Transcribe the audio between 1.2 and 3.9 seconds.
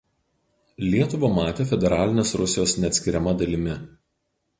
matė federalinės Rusijos neatskiriama dalimi.